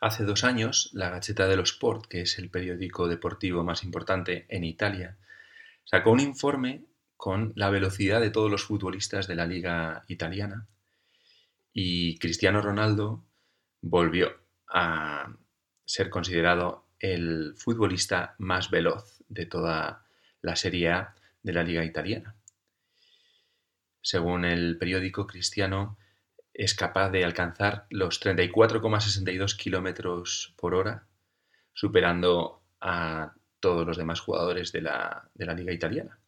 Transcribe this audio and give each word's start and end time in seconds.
Hace 0.00 0.24
dos 0.24 0.44
años, 0.44 0.90
la 0.92 1.10
Gazzetta 1.10 1.48
dello 1.48 1.62
Sport, 1.62 2.06
que 2.06 2.20
es 2.20 2.38
el 2.38 2.50
periódico 2.50 3.08
deportivo 3.08 3.64
más 3.64 3.82
importante 3.82 4.46
en 4.48 4.62
Italia, 4.62 5.16
sacó 5.84 6.12
un 6.12 6.20
informe 6.20 6.84
con 7.16 7.52
la 7.56 7.68
velocidad 7.68 8.20
de 8.20 8.30
todos 8.30 8.48
los 8.48 8.64
futbolistas 8.64 9.26
de 9.26 9.34
la 9.34 9.44
liga 9.44 10.04
italiana 10.06 10.68
y 11.72 12.18
Cristiano 12.18 12.62
Ronaldo 12.62 13.24
volvió 13.80 14.32
a 14.68 15.32
ser 15.84 16.10
considerado 16.10 16.86
el 17.00 17.54
futbolista 17.56 18.36
más 18.38 18.70
veloz 18.70 19.22
de 19.28 19.46
toda 19.46 20.04
la 20.42 20.56
Serie 20.56 20.90
A 20.90 21.14
de 21.42 21.52
la 21.52 21.62
liga 21.62 21.84
italiana. 21.84 22.36
Según 24.00 24.44
el 24.44 24.78
periódico, 24.78 25.26
Cristiano 25.26 25.98
es 26.58 26.74
capaz 26.74 27.10
de 27.10 27.24
alcanzar 27.24 27.86
los 27.88 28.20
34,62 28.20 29.56
kilómetros 29.56 30.54
por 30.56 30.74
hora, 30.74 31.06
superando 31.72 32.60
a 32.80 33.32
todos 33.60 33.86
los 33.86 33.96
demás 33.96 34.18
jugadores 34.18 34.72
de 34.72 34.82
la, 34.82 35.30
liga 35.36 35.72
italiana. 35.72 36.18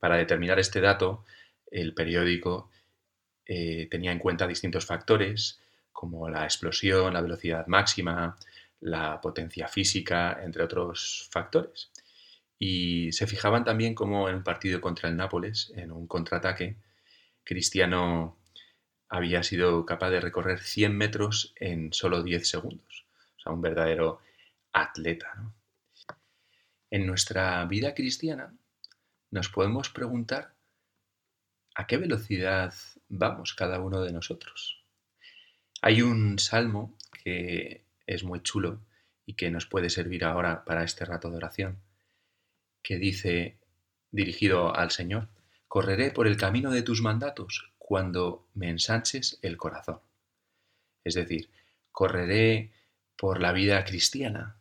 Para 0.00 0.16
determinar 0.16 0.58
este 0.58 0.80
dato, 0.80 1.26
el 1.70 1.92
periódico 1.92 2.70
eh, 3.44 3.86
tenía 3.90 4.12
en 4.12 4.18
cuenta 4.18 4.46
distintos 4.46 4.86
factores 4.86 5.60
como 5.92 6.30
la 6.30 6.44
explosión, 6.44 7.12
la 7.12 7.20
velocidad 7.20 7.66
máxima, 7.66 8.38
la 8.80 9.20
potencia 9.20 9.68
física, 9.68 10.40
entre 10.42 10.62
otros 10.62 11.28
factores. 11.30 11.90
Y 12.58 13.12
se 13.12 13.26
fijaban 13.26 13.64
también 13.64 13.94
como 13.94 14.26
en 14.30 14.36
un 14.36 14.42
partido 14.42 14.80
contra 14.80 15.10
el 15.10 15.18
Nápoles, 15.18 15.70
en 15.76 15.92
un 15.92 16.06
contraataque, 16.06 16.76
Cristiano 17.44 18.38
había 19.14 19.44
sido 19.44 19.86
capaz 19.86 20.10
de 20.10 20.20
recorrer 20.20 20.58
100 20.58 20.96
metros 20.96 21.54
en 21.54 21.92
solo 21.92 22.24
10 22.24 22.48
segundos. 22.48 23.06
O 23.36 23.40
sea, 23.40 23.52
un 23.52 23.60
verdadero 23.60 24.20
atleta. 24.72 25.52
En 26.90 27.06
nuestra 27.06 27.64
vida 27.66 27.94
cristiana 27.94 28.52
nos 29.30 29.48
podemos 29.48 29.88
preguntar 29.88 30.56
a 31.76 31.86
qué 31.86 31.96
velocidad 31.96 32.74
vamos 33.08 33.54
cada 33.54 33.78
uno 33.78 34.00
de 34.00 34.10
nosotros. 34.10 34.82
Hay 35.80 36.02
un 36.02 36.40
salmo 36.40 36.98
que 37.22 37.84
es 38.08 38.24
muy 38.24 38.40
chulo 38.42 38.80
y 39.26 39.34
que 39.34 39.52
nos 39.52 39.66
puede 39.66 39.90
servir 39.90 40.24
ahora 40.24 40.64
para 40.64 40.82
este 40.82 41.04
rato 41.04 41.30
de 41.30 41.36
oración, 41.36 41.78
que 42.82 42.98
dice, 42.98 43.58
dirigido 44.10 44.74
al 44.74 44.90
Señor, 44.90 45.28
correré 45.68 46.10
por 46.10 46.26
el 46.26 46.36
camino 46.36 46.72
de 46.72 46.82
tus 46.82 47.00
mandatos 47.00 47.73
cuando 47.86 48.48
me 48.54 48.70
ensanches 48.70 49.38
el 49.42 49.58
corazón. 49.58 50.00
Es 51.04 51.12
decir, 51.12 51.50
correré 51.92 52.72
por 53.14 53.42
la 53.42 53.52
vida 53.52 53.84
cristiana 53.84 54.56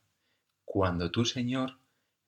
cuando 0.66 1.10
tú, 1.10 1.24
Señor, 1.24 1.80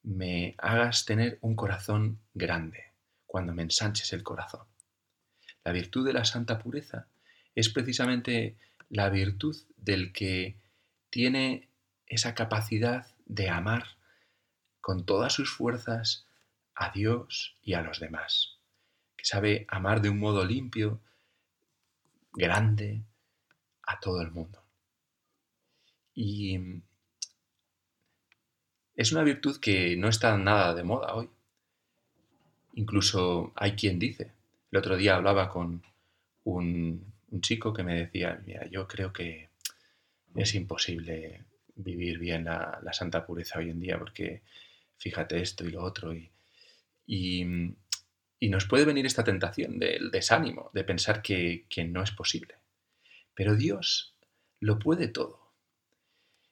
me 0.04 0.56
hagas 0.58 1.04
tener 1.04 1.38
un 1.42 1.58
corazón 1.58 2.22
grande, 2.34 2.94
cuando 3.26 3.54
me 3.54 3.64
ensanches 3.64 4.14
el 4.14 4.24
corazón. 4.24 4.68
La 5.66 5.74
virtud 5.74 6.06
de 6.06 6.14
la 6.14 6.24
santa 6.24 6.60
pureza 6.60 7.08
es 7.56 7.68
precisamente 7.68 8.56
la 8.88 9.10
virtud 9.10 9.58
del 9.76 10.14
que 10.14 10.56
tiene 11.10 11.68
esa 12.08 12.36
capacidad 12.36 13.08
de 13.26 13.50
amar 13.50 13.98
con 14.80 15.06
todas 15.06 15.34
sus 15.34 15.52
fuerzas 15.52 16.26
a 16.74 16.92
Dios 16.92 17.58
y 17.62 17.74
a 17.74 17.82
los 17.82 18.00
demás 18.00 18.55
sabe 19.26 19.66
amar 19.70 20.02
de 20.02 20.10
un 20.10 20.20
modo 20.20 20.46
limpio, 20.46 21.02
grande, 22.32 23.02
a 23.82 24.00
todo 24.00 24.22
el 24.22 24.30
mundo. 24.30 24.62
Y 26.14 26.60
es 28.96 29.12
una 29.12 29.24
virtud 29.24 29.60
que 29.60 29.98
no 29.98 30.10
está 30.10 30.38
nada 30.38 30.76
de 30.76 30.84
moda 30.84 31.16
hoy. 31.16 31.28
Incluso 32.76 33.52
hay 33.56 33.72
quien 33.72 33.98
dice, 33.98 34.32
el 34.72 34.78
otro 34.78 34.96
día 34.96 35.16
hablaba 35.16 35.50
con 35.50 35.82
un, 36.44 37.14
chico 37.42 37.74
que 37.74 37.84
me 37.84 37.96
decía, 37.96 38.40
mira, 38.46 38.68
yo 38.68 38.88
creo 38.88 39.12
que 39.12 39.50
es 40.36 40.54
imposible 40.54 41.44
vivir 41.76 42.20
bien 42.20 42.46
la, 42.46 42.80
santa 42.94 43.26
pureza 43.26 43.58
hoy 43.60 43.72
en 43.72 43.80
día 43.80 43.98
porque 43.98 44.44
fíjate 44.98 45.42
esto 45.42 45.66
y 45.66 45.72
lo 45.72 45.84
otro. 45.84 46.14
y 46.14 46.30
y 47.08 47.46
nos 48.42 48.66
puede 48.66 48.86
venir 48.86 49.06
esta 49.06 49.24
tentación 49.24 49.80
del 49.80 50.12
desánimo, 50.12 50.70
de 50.74 50.84
pensar 50.84 51.22
que, 51.22 51.66
no 51.88 52.04
es 52.04 52.12
posible. 52.12 52.56
Pero 53.34 53.56
Dios 53.56 54.16
lo 54.60 54.80
puede 54.80 55.08
todo. 55.08 55.54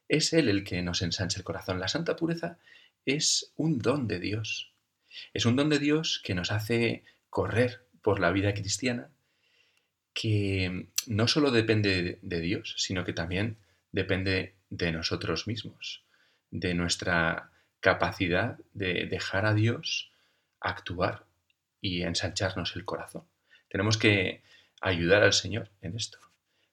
Es 0.07 0.33
Él 0.33 0.49
el 0.49 0.63
que 0.63 0.81
nos 0.81 1.01
ensancha 1.01 1.37
el 1.37 1.43
corazón. 1.43 1.79
La 1.79 1.87
santa 1.87 2.15
pureza 2.15 2.57
es 3.05 3.51
un 3.55 3.79
don 3.79 4.07
de 4.07 4.19
Dios. 4.19 4.73
Es 5.33 5.45
un 5.45 5.55
don 5.55 5.69
de 5.69 5.79
Dios 5.79 6.21
que 6.23 6.35
nos 6.35 6.51
hace 6.51 7.03
correr 7.29 7.85
por 8.01 8.19
la 8.19 8.31
vida 8.31 8.53
cristiana, 8.53 9.09
que 10.13 10.87
no 11.07 11.27
solo 11.27 11.51
depende 11.51 12.19
de 12.21 12.41
Dios, 12.41 12.75
sino 12.77 13.05
que 13.05 13.13
también 13.13 13.57
depende 13.91 14.55
de 14.69 14.91
nosotros 14.91 15.47
mismos, 15.47 16.03
de 16.51 16.73
nuestra 16.73 17.51
capacidad 17.79 18.57
de 18.73 19.05
dejar 19.05 19.45
a 19.45 19.53
Dios 19.53 20.11
actuar 20.59 21.25
y 21.83 22.03
ensancharnos 22.03 22.75
el 22.77 22.85
corazón. 22.85 23.25
Tenemos 23.67 23.97
que 23.97 24.41
ayudar 24.81 25.21
al 25.21 25.33
Señor 25.33 25.69
en 25.81 25.97
esto, 25.97 26.17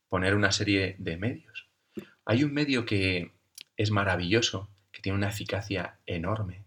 poner 0.09 0.37
una 0.37 0.53
serie 0.53 0.94
de 0.98 1.16
medios. 1.16 1.66
Hay 2.25 2.44
un 2.44 2.54
medio 2.54 2.87
que 2.87 3.32
es 3.76 3.91
maravilloso, 3.91 4.70
que 4.93 5.03
tiene 5.03 5.19
una 5.19 5.28
eficacia 5.28 5.99
enorme, 6.06 6.62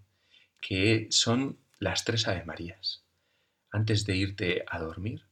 que 0.62 1.08
son 1.10 1.58
las 1.80 2.04
tres 2.04 2.28
Ave 2.28 2.44
Marías. 2.44 3.04
Antes 3.72 4.06
de 4.06 4.18
irte 4.18 4.66
a 4.68 4.78
dormir, 4.80 5.24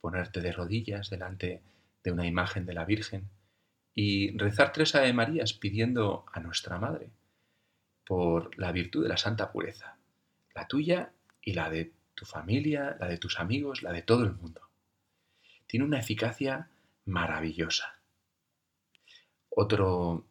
ponerte 0.00 0.40
de 0.40 0.52
rodillas 0.52 1.10
delante 1.10 1.60
de 2.02 2.10
una 2.10 2.26
imagen 2.26 2.64
de 2.64 2.72
la 2.72 2.86
Virgen 2.86 3.28
y 3.94 4.36
rezar 4.38 4.72
tres 4.72 4.94
Ave 4.94 5.12
Marías 5.12 5.52
pidiendo 5.52 6.24
a 6.32 6.40
nuestra 6.40 6.78
Madre 6.78 7.10
por 8.06 8.58
la 8.58 8.72
virtud 8.72 9.02
de 9.02 9.10
la 9.10 9.18
santa 9.18 9.52
pureza, 9.52 9.98
la 10.54 10.66
tuya 10.66 11.12
y 11.42 11.52
la 11.52 11.68
de 11.68 11.92
tu 12.16 12.24
familia, 12.24 12.96
la 12.98 13.06
de 13.06 13.18
tus 13.18 13.38
amigos, 13.38 13.82
la 13.82 13.92
de 13.92 14.02
todo 14.02 14.24
el 14.24 14.32
mundo. 14.32 14.62
Tiene 15.68 15.86
una 15.86 16.00
eficacia 16.00 16.68
maravillosa. 17.04 18.00
Otro 19.50 20.24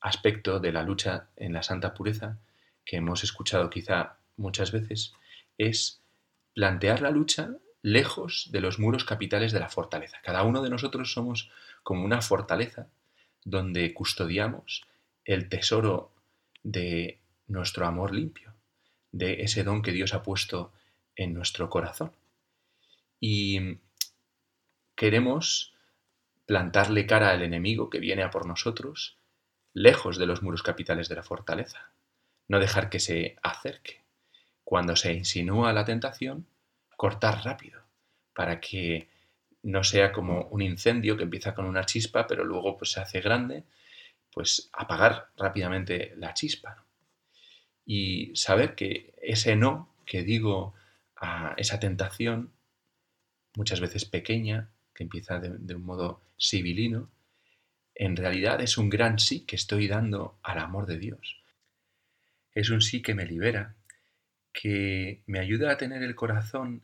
aspecto 0.00 0.60
de 0.60 0.72
la 0.72 0.82
lucha 0.82 1.28
en 1.36 1.52
la 1.52 1.62
santa 1.62 1.92
pureza 1.92 2.38
que 2.84 2.96
hemos 2.96 3.24
escuchado 3.24 3.68
quizá 3.68 4.16
muchas 4.36 4.72
veces 4.72 5.12
es 5.58 6.00
plantear 6.54 7.02
la 7.02 7.10
lucha 7.10 7.56
lejos 7.82 8.48
de 8.52 8.60
los 8.60 8.78
muros 8.78 9.04
capitales 9.04 9.52
de 9.52 9.60
la 9.60 9.68
fortaleza. 9.68 10.18
Cada 10.22 10.42
uno 10.44 10.62
de 10.62 10.70
nosotros 10.70 11.12
somos 11.12 11.50
como 11.82 12.04
una 12.04 12.22
fortaleza 12.22 12.88
donde 13.44 13.92
custodiamos 13.94 14.86
el 15.24 15.48
tesoro 15.48 16.12
de 16.62 17.18
nuestro 17.48 17.86
amor 17.86 18.14
limpio, 18.14 18.54
de 19.12 19.42
ese 19.42 19.64
don 19.64 19.82
que 19.82 19.92
Dios 19.92 20.14
ha 20.14 20.22
puesto 20.22 20.72
en 21.16 21.34
nuestro 21.34 21.68
corazón. 21.68 22.12
Y 23.18 23.78
queremos 24.94 25.74
plantarle 26.46 27.06
cara 27.06 27.30
al 27.30 27.42
enemigo 27.42 27.90
que 27.90 27.98
viene 27.98 28.22
a 28.22 28.30
por 28.30 28.46
nosotros, 28.46 29.18
lejos 29.72 30.18
de 30.18 30.26
los 30.26 30.42
muros 30.42 30.62
capitales 30.62 31.08
de 31.08 31.16
la 31.16 31.22
fortaleza. 31.22 31.90
No 32.48 32.60
dejar 32.60 32.88
que 32.88 33.00
se 33.00 33.36
acerque. 33.42 34.02
Cuando 34.62 34.96
se 34.96 35.12
insinúa 35.12 35.72
la 35.72 35.84
tentación, 35.84 36.46
cortar 36.96 37.44
rápido, 37.44 37.82
para 38.32 38.60
que 38.60 39.08
no 39.62 39.82
sea 39.82 40.12
como 40.12 40.42
un 40.50 40.62
incendio 40.62 41.16
que 41.16 41.24
empieza 41.24 41.54
con 41.54 41.66
una 41.66 41.84
chispa, 41.84 42.26
pero 42.26 42.44
luego 42.44 42.76
pues, 42.76 42.92
se 42.92 43.00
hace 43.00 43.20
grande, 43.20 43.64
pues 44.32 44.70
apagar 44.72 45.30
rápidamente 45.36 46.14
la 46.16 46.34
chispa. 46.34 46.84
Y 47.84 48.34
saber 48.36 48.74
que 48.74 49.14
ese 49.20 49.56
no 49.56 49.94
que 50.04 50.22
digo 50.22 50.74
a 51.16 51.54
esa 51.56 51.80
tentación, 51.80 52.52
muchas 53.54 53.80
veces 53.80 54.04
pequeña, 54.04 54.70
que 54.94 55.04
empieza 55.04 55.38
de, 55.38 55.74
un 55.74 55.84
modo 55.84 56.22
civilino, 56.38 57.10
en 57.94 58.16
realidad 58.16 58.60
es 58.60 58.78
un 58.78 58.90
gran 58.90 59.18
sí 59.18 59.44
que 59.46 59.56
estoy 59.56 59.88
dando 59.88 60.38
al 60.42 60.58
amor 60.58 60.86
de 60.86 60.98
Dios. 60.98 61.42
Es 62.52 62.70
un 62.70 62.80
sí 62.80 63.02
que 63.02 63.14
me 63.14 63.26
libera, 63.26 63.74
que 64.52 65.22
me 65.26 65.38
ayuda 65.38 65.72
a 65.72 65.76
tener 65.76 66.02
el 66.02 66.14
corazón 66.14 66.82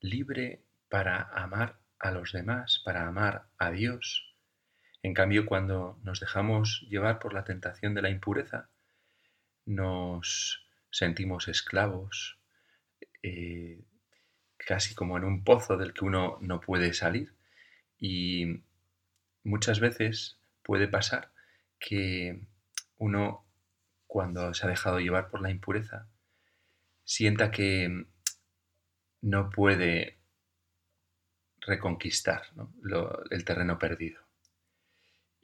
libre 0.00 0.62
para 0.88 1.22
amar 1.34 1.78
a 1.98 2.10
los 2.10 2.32
demás, 2.32 2.80
para 2.84 3.06
amar 3.06 3.46
a 3.58 3.70
Dios. 3.70 4.34
En 5.02 5.14
cambio, 5.14 5.46
cuando 5.46 5.98
nos 6.02 6.20
dejamos 6.20 6.86
llevar 6.88 7.18
por 7.18 7.34
la 7.34 7.44
tentación 7.44 7.94
de 7.94 8.02
la 8.02 8.10
impureza, 8.10 8.68
nos 9.64 10.66
sentimos 10.90 11.48
esclavos, 11.48 12.38
eh, 13.22 13.80
casi 14.56 14.94
como 14.94 15.16
en 15.16 15.24
un 15.24 15.44
pozo 15.44 15.76
del 15.76 15.92
que 15.92 16.04
uno 16.04 16.38
no 16.40 16.60
puede 16.60 16.92
salir. 16.92 17.34
Y 17.98 18.62
muchas 19.44 19.80
veces 19.80 20.38
puede 20.62 20.88
pasar 20.88 21.32
que 21.78 22.40
uno, 22.98 23.44
cuando 24.06 24.54
se 24.54 24.66
ha 24.66 24.70
dejado 24.70 25.00
llevar 25.00 25.28
por 25.30 25.40
la 25.40 25.50
impureza, 25.50 26.08
sienta 27.04 27.50
que 27.50 28.06
no 29.20 29.50
puede 29.50 30.18
reconquistar 31.60 32.42
el 33.30 33.44
terreno 33.44 33.78
perdido. 33.78 34.20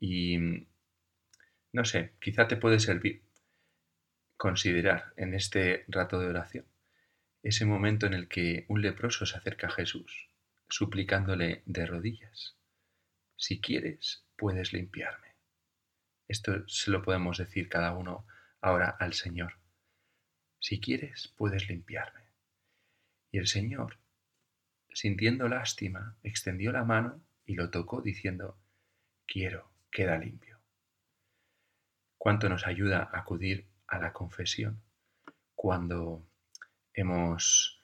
Y 0.01 0.67
no 1.73 1.85
sé, 1.85 2.15
quizá 2.21 2.49
te 2.49 2.57
puede 2.57 2.81
servir 2.81 3.23
considerar 4.37 5.13
en 5.17 5.35
este 5.35 5.85
rato 5.89 6.21
de 6.21 6.27
oración 6.27 6.65
ese 7.43 7.65
momento 7.65 8.07
en 8.07 8.15
el 8.15 8.29
que 8.29 8.65
un 8.69 8.83
leproso 8.83 9.27
se 9.27 9.37
acerca 9.37 9.69
a 9.69 9.71
Jesús, 9.71 10.29
suplicándole 10.69 11.63
de 11.67 11.87
rodillas, 11.87 12.57
si 13.37 13.61
quieres, 13.61 14.25
puedes 14.37 14.73
limpiarme. 14.73 15.29
Esto 16.27 16.69
se 16.69 16.91
lo 16.91 17.03
podemos 17.03 17.39
decir 17.39 17.69
cada 17.69 17.97
uno 17.97 18.27
ahora 18.61 18.91
al 18.91 19.15
Señor. 19.15 19.55
Si 20.61 20.81
quieres, 20.81 21.33
puedes 21.37 21.69
limpiarme. 21.69 22.23
Y 23.31 23.39
el 23.39 23.47
Señor, 23.47 23.99
sintiendo 24.93 25.49
lástima, 25.49 26.17
extendió 26.23 26.73
la 26.73 26.85
mano 26.85 27.23
y 27.47 27.55
lo 27.55 27.71
tocó 27.71 28.03
diciendo, 28.03 28.59
quiero, 29.27 29.71
queda 29.91 30.19
limpio. 30.19 30.59
¿Cuánto 32.19 32.49
nos 32.49 32.67
ayuda 32.67 33.09
a 33.13 33.21
acudir 33.21 33.69
a 33.87 33.99
la 33.99 34.13
confesión 34.13 34.83
cuando 35.55 36.27
hemos 37.01 37.81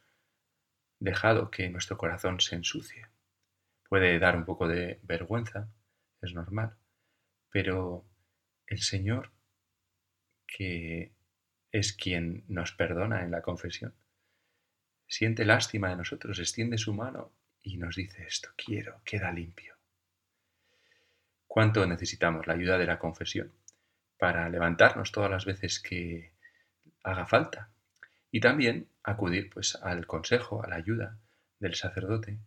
dejado 0.98 1.50
que 1.50 1.68
nuestro 1.70 1.96
corazón 1.96 2.40
se 2.40 2.56
ensucie? 2.56 3.06
Puede 3.88 4.18
dar 4.18 4.36
un 4.36 4.44
poco 4.44 4.66
de 4.66 4.98
vergüenza, 5.02 5.68
es 6.20 6.34
normal, 6.34 6.76
pero 7.50 8.04
el 8.66 8.80
Señor, 8.80 9.30
que 10.46 11.12
es 11.70 11.92
quien 11.92 12.44
nos 12.48 12.72
perdona 12.72 13.22
en 13.22 13.30
la 13.30 13.42
confesión, 13.42 13.94
siente 15.06 15.44
lástima 15.44 15.90
de 15.90 15.96
nosotros, 15.96 16.38
extiende 16.38 16.78
su 16.78 16.94
mano 16.94 17.32
y 17.62 17.76
nos 17.76 17.96
dice 17.96 18.24
esto, 18.24 18.50
quiero, 18.56 19.00
queda 19.04 19.30
limpio. 19.32 19.74
¿Cuánto 21.46 21.86
necesitamos 21.86 22.46
la 22.46 22.54
ayuda 22.54 22.78
de 22.78 22.86
la 22.86 22.98
confesión 22.98 23.52
para 24.18 24.48
levantarnos 24.48 25.12
todas 25.12 25.30
las 25.30 25.44
veces 25.44 25.78
que 25.78 26.32
haga 27.04 27.26
falta? 27.26 27.73
Y 28.34 28.40
también 28.40 28.88
acudir 29.04 29.48
pues 29.48 29.76
al 29.76 30.08
consejo, 30.08 30.64
a 30.64 30.66
la 30.66 30.74
ayuda 30.74 31.18
del 31.60 31.76
sacerdote 31.76 32.40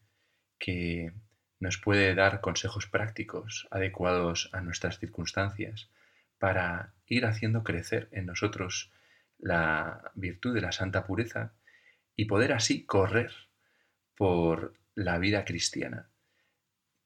que 0.59 1.13
nos 1.61 1.77
puede 1.77 2.13
dar 2.13 2.41
consejos 2.41 2.87
prácticos 2.87 3.69
adecuados 3.71 4.49
a 4.51 4.59
nuestras 4.59 4.99
circunstancias 4.99 5.87
para 6.39 6.91
ir 7.05 7.25
haciendo 7.25 7.63
crecer 7.63 8.09
en 8.11 8.25
nosotros 8.25 8.91
la 9.39 10.11
virtud 10.13 10.53
de 10.53 10.59
la 10.59 10.73
santa 10.73 11.07
pureza 11.07 11.53
y 12.17 12.25
poder 12.25 12.51
así 12.51 12.83
correr 12.83 13.31
por 14.13 14.73
la 14.93 15.17
vida 15.19 15.45
cristiana 15.45 16.09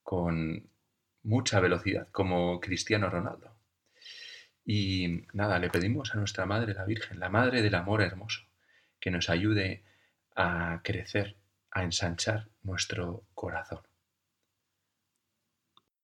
con 0.01 0.71
mucha 1.21 1.59
velocidad, 1.59 2.07
como 2.11 2.59
Cristiano 2.59 3.11
Ronaldo. 3.11 3.55
Y 4.65 5.27
nada, 5.33 5.59
le 5.59 5.69
pedimos 5.69 6.15
a 6.15 6.17
nuestra 6.17 6.47
Madre 6.47 6.73
la 6.73 6.85
Virgen, 6.85 7.19
la 7.19 7.29
Madre 7.29 7.61
del 7.61 7.75
Amor 7.75 8.01
Hermoso, 8.01 8.41
que 9.01 9.11
nos 9.11 9.29
ayude 9.29 9.83
a 10.35 10.79
crecer, 10.83 11.35
a 11.71 11.83
ensanchar 11.83 12.47
nuestro 12.63 13.25
corazón. 13.33 13.81